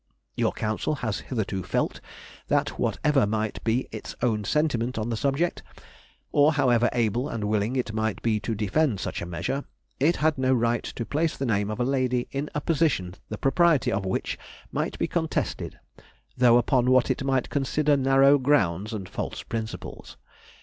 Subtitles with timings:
[0.35, 2.01] Your Council has hitherto felt
[2.47, 5.61] that, whatever might be its own sentiment on the subject,
[6.31, 9.63] or however able and willing it might be to defend such a measure,
[9.99, 13.37] it had no right to place the name of a lady in a position the
[13.37, 14.39] propriety of which
[14.71, 15.77] might be contested,
[16.35, 20.17] though upon what it might consider narrow grounds and false principles.